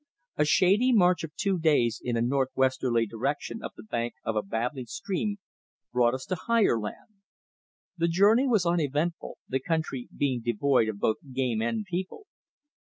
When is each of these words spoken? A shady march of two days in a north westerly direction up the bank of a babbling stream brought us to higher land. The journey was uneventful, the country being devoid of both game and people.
A 0.35 0.45
shady 0.45 0.91
march 0.91 1.23
of 1.23 1.35
two 1.35 1.59
days 1.59 2.01
in 2.03 2.17
a 2.17 2.23
north 2.23 2.49
westerly 2.55 3.05
direction 3.05 3.61
up 3.61 3.73
the 3.77 3.83
bank 3.83 4.15
of 4.23 4.35
a 4.35 4.41
babbling 4.41 4.87
stream 4.87 5.37
brought 5.93 6.15
us 6.15 6.25
to 6.25 6.33
higher 6.47 6.79
land. 6.79 7.21
The 7.97 8.07
journey 8.07 8.47
was 8.47 8.65
uneventful, 8.65 9.37
the 9.47 9.59
country 9.59 10.09
being 10.17 10.41
devoid 10.43 10.89
of 10.89 10.97
both 10.97 11.17
game 11.31 11.61
and 11.61 11.85
people. 11.85 12.25